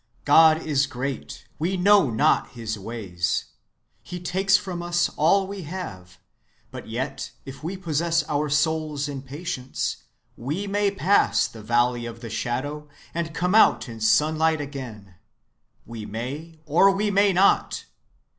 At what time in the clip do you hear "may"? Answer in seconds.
10.65-10.89, 16.07-16.57, 17.11-17.31